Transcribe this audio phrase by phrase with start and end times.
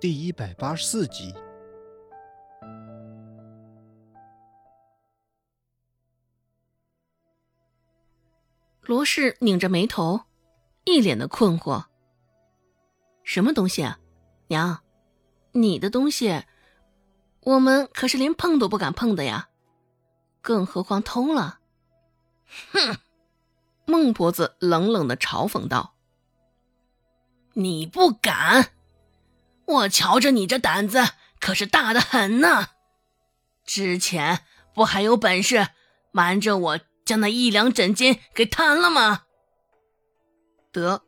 [0.00, 1.34] 第一百八十四集。
[8.80, 10.22] 罗氏拧着眉头，
[10.84, 11.84] 一脸的困惑。
[13.24, 14.00] 什么东西啊，
[14.48, 14.78] 娘？
[15.52, 16.44] 你的东西，
[17.42, 19.50] 我们可是连碰都不敢碰的呀，
[20.40, 21.60] 更何况偷了？
[22.72, 22.96] 哼！
[23.84, 25.94] 孟婆子冷冷的嘲讽道
[27.52, 28.72] ：“你不敢？
[29.70, 32.68] 我瞧着你这胆子可是大的很呢。
[33.64, 34.40] 之前
[34.74, 35.68] 不还有本事
[36.12, 39.22] 瞒着我将那一两枕金给贪了吗？”
[40.72, 41.02] 得，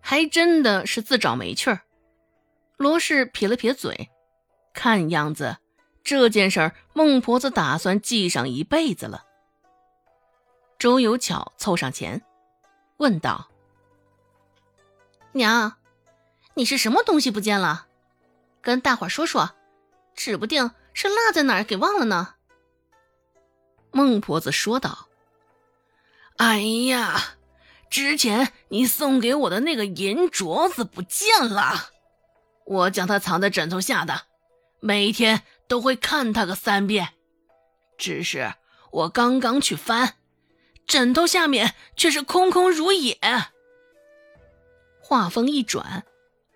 [0.00, 1.80] 还真的是自找没趣儿。
[2.76, 4.10] 罗氏撇了撇嘴，
[4.72, 5.58] 看样子
[6.02, 9.24] 这件事儿孟婆子打算记上一辈子了。
[10.78, 12.22] 周有巧凑上前，
[12.98, 13.48] 问道
[15.32, 15.76] ：“娘，
[16.54, 17.86] 你是什么东西不见了？
[18.64, 19.54] 跟大伙说说，
[20.16, 22.34] 指不定是落在哪儿给忘了呢。”
[23.92, 25.06] 孟婆子说道
[26.38, 26.58] ：“哎
[26.88, 27.36] 呀，
[27.88, 31.90] 之前你送给我的那个银镯子不见了。”
[32.66, 34.22] 我将它藏在枕头下的，
[34.80, 37.10] 每天都会看它个三遍。
[37.98, 38.54] 只是
[38.90, 40.16] 我刚刚去翻，
[40.86, 43.18] 枕头下面却是空空如也。
[45.00, 46.04] 话锋一转，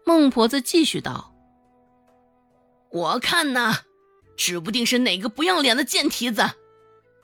[0.07, 1.35] 孟婆子继续道
[2.91, 3.79] ：“我看呐，
[4.37, 6.51] 指不定是哪个不要脸的贱蹄子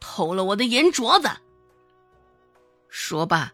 [0.01, 1.29] 偷了我的银镯子。”
[2.89, 3.53] 说罢，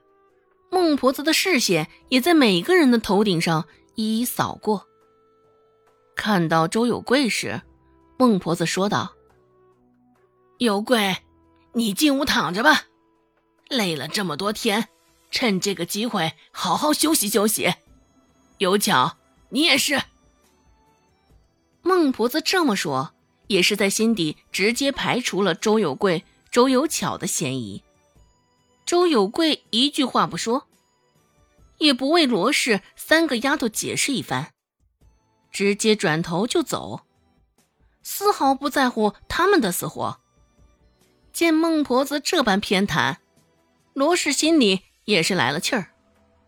[0.70, 4.86] 孟婆子的视线也在每个人的头顶上一一扫过。
[6.14, 7.62] 看到周有贵时，
[8.18, 9.14] 孟婆子说道
[10.58, 11.16] ：“有贵，
[11.72, 12.82] 你进屋躺着吧，
[13.68, 14.88] 累了这么多天，
[15.30, 17.72] 趁这个机会好好休息休息。
[18.58, 19.16] 有巧，
[19.48, 20.02] 你也是。”
[21.82, 23.14] 孟婆子这么说，
[23.46, 27.82] 也是在心底直接排除了周有贵、周有巧的嫌疑。
[28.86, 30.66] 周有贵一句话不说，
[31.78, 34.52] 也不为罗氏三个丫头解释一番。
[35.50, 37.00] 直接转头就走，
[38.02, 40.20] 丝毫不在乎他们的死活。
[41.32, 43.16] 见孟婆子这般偏袒，
[43.94, 45.92] 罗氏心里也是来了气儿，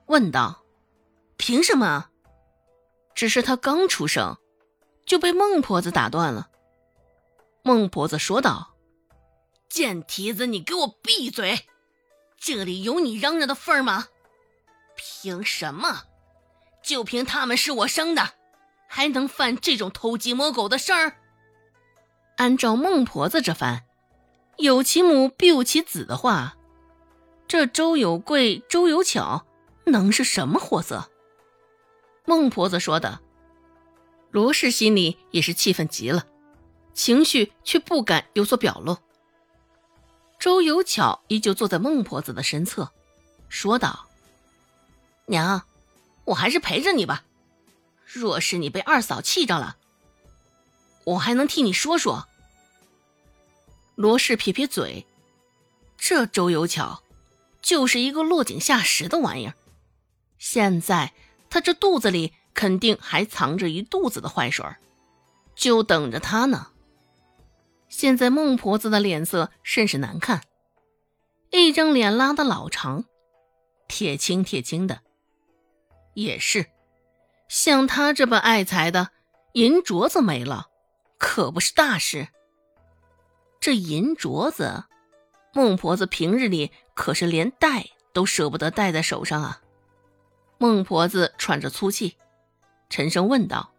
[0.06, 0.62] 问道
[1.36, 2.10] ：“凭什么？”
[3.14, 4.36] 只是他刚出生，
[5.12, 6.48] 就被孟婆子打断了。
[7.62, 8.76] 孟婆子说道
[9.68, 11.66] ：“贱蹄子，你给我闭嘴！
[12.38, 14.06] 这里有你嚷嚷的份儿吗？
[14.96, 16.04] 凭什么？
[16.82, 18.30] 就凭他们是我生的？”
[18.88, 21.16] 还能犯这种偷鸡摸狗的事儿？
[22.38, 23.84] 按照孟婆子这番
[24.56, 26.56] “有其母必有其子”的话，
[27.46, 29.44] 这周有贵、周有巧
[29.84, 31.10] 能是什么货色？
[32.24, 33.20] 孟婆子说的，
[34.32, 36.26] 罗氏心里也是气愤极了，
[36.94, 38.96] 情绪却不敢有所表露。
[40.40, 42.90] 周有巧依旧坐在孟婆子的身侧，
[43.48, 44.08] 说道
[45.26, 45.62] ：“娘，
[46.24, 47.24] 我还是陪着你吧。”
[48.04, 49.76] 若是你被二嫂气着了，
[51.04, 52.26] 我还能替你说说。
[53.94, 55.06] 罗氏撇撇嘴，
[55.96, 57.02] 这周有巧
[57.60, 59.54] 就是一个落井下石的玩意儿。
[60.38, 61.14] 现在
[61.48, 64.64] 他这肚子里肯定还藏着一肚子的坏水，
[65.54, 66.68] 就等着他呢。
[67.88, 70.42] 现在孟婆子的脸色甚是难看，
[71.50, 73.04] 一张脸拉的老长，
[73.86, 75.00] 铁青铁青的，
[76.14, 76.66] 也是。
[77.48, 79.10] 像他这般爱财的，
[79.52, 80.68] 银镯子没了，
[81.18, 82.28] 可不是大事。
[83.60, 84.84] 这银镯子，
[85.52, 89.60] 孟婆子平日里可是连戴都舍不得戴在手上啊。
[90.56, 92.16] 孟婆子喘着粗气，
[92.92, 93.72] 沉声问道：“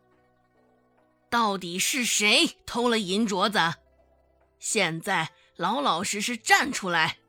[1.30, 3.78] 到底是谁偷了银镯子？
[4.58, 7.20] 现在老老实实站出来，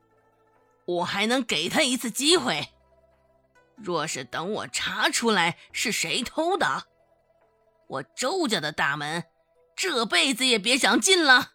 [0.85, 2.69] 我还能给他一次机会。”
[3.77, 6.87] 若是等我查出来是谁偷的，
[7.85, 9.25] 我周家的大门
[9.75, 11.51] 这辈子也别想进了。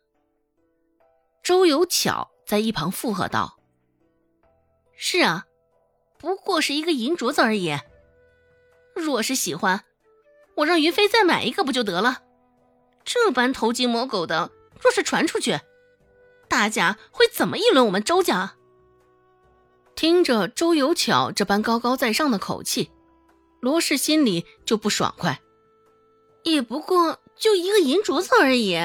[1.42, 3.58] 周有巧在一旁附和道
[4.94, 5.46] ：“是啊，
[6.20, 7.76] 不过是一个银镯子而已。
[8.94, 9.84] 若是喜欢，
[10.60, 12.22] 我让云飞再买一个不就得了？
[13.04, 15.60] 这般偷鸡摸狗的，若是传出去，
[16.48, 18.56] 大家会怎么议论我们周家？”
[19.96, 22.90] 听着周有巧这般高高在上的口气，
[23.60, 25.40] 罗氏心里就不爽快。
[26.42, 28.78] 也不过就一个银镯子而已，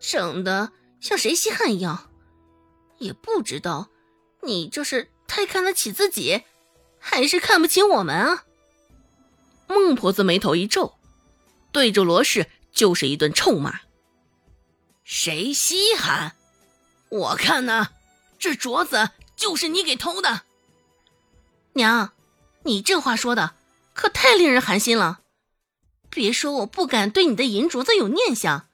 [0.00, 2.10] 整的像谁稀罕一样。
[2.98, 3.88] 也不知道
[4.42, 6.42] 你这是太看得起自己，
[6.98, 8.44] 还是看不起我们啊？
[9.68, 10.94] 孟婆子眉头一皱，
[11.70, 13.80] 对着罗氏就是一顿臭骂。
[15.04, 16.34] 谁稀罕？
[17.10, 17.88] 我看呢，
[18.38, 20.42] 这镯子就是你给偷的。
[21.74, 22.12] 娘，
[22.64, 23.54] 你这话说的
[23.94, 25.20] 可太令人寒心了。
[26.10, 28.66] 别说我不敢对你的银镯子有念想，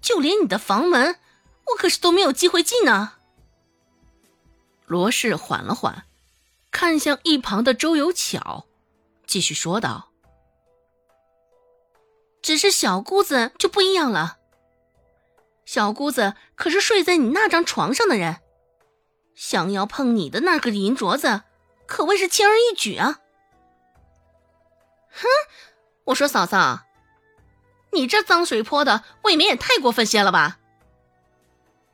[0.00, 1.18] 就连你的房门，
[1.66, 3.12] 我可是都没有机会进呢。
[4.86, 6.04] 罗氏缓了缓，
[6.70, 8.66] 看向一旁的周有巧，
[9.26, 10.12] 继续说道
[12.42, 14.38] ：“只是小姑子就不一样了。
[15.64, 18.40] 小姑子可是睡在你那张床上的人，
[19.34, 21.42] 想要碰你的那个银镯子，
[21.86, 23.20] 可谓是轻而易举啊。”
[25.10, 25.26] 哼，
[26.04, 26.80] 我说嫂嫂，
[27.92, 30.58] 你这脏水泼的，未免也太过分些了吧？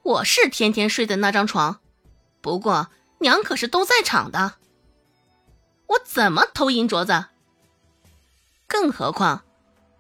[0.03, 1.81] 我是天天睡在那张床。
[2.41, 2.89] 不过
[3.21, 4.55] 娘可是都在场的，
[6.13, 7.25] 怎么偷银镯子？
[8.67, 9.47] 更何况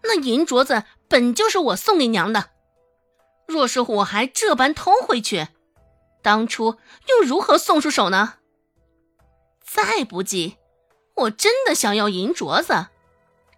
[0.02, 2.50] 那银镯子本就是我送给娘的，
[3.46, 5.48] 若是我还这般偷回去，
[6.20, 6.76] 当初
[7.08, 8.34] 又如何送出手呢？
[9.64, 10.58] 再不济，
[11.14, 12.88] 我真的想要银镯子，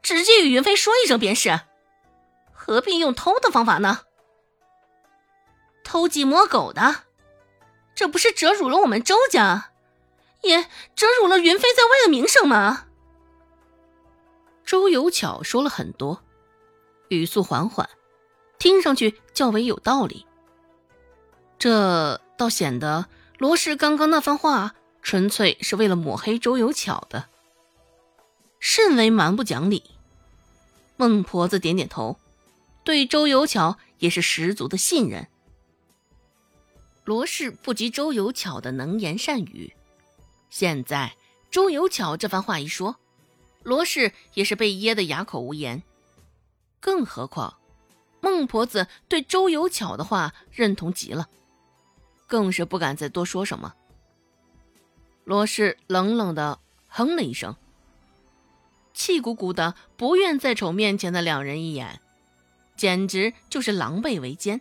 [0.00, 1.62] 直接与云飞说一声便是，
[2.52, 4.02] 何必用偷的方法呢？
[5.82, 7.02] 偷鸡摸狗的。
[7.96, 9.72] 这不是折辱了我们周家，
[10.44, 10.62] 也
[10.94, 12.86] 折辱了云飞在外的名声吗？
[14.64, 16.22] 周有巧说了很多，
[17.08, 17.88] 语速缓缓，
[18.58, 20.26] 听上去较为有道理。
[21.58, 23.06] 这倒显得
[23.38, 27.26] 罗氏刚刚那番话纯粹是为了抹黑周有巧的，
[28.58, 29.82] 甚为蛮不讲理。
[30.96, 32.16] 孟婆子点点头，
[32.84, 35.28] 对周有巧也是十足的信任。
[37.04, 39.74] 罗氏不及周有巧的能言善语，
[40.54, 41.16] 现在
[41.50, 42.94] 周有巧这番话一说，
[43.64, 45.82] 罗氏也是被噎得哑口无言。
[46.78, 47.56] 更何况
[48.20, 51.28] 孟婆子对周有巧的话认同极了，
[52.28, 53.74] 更是不敢再多说什么。
[55.24, 57.56] 罗氏冷冷的哼了一声，
[58.92, 62.00] 气鼓鼓的，不愿再瞅面前的两人一眼，
[62.76, 64.60] 简直就是狼狈为奸。